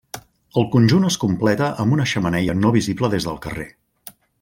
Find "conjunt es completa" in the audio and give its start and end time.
0.75-1.69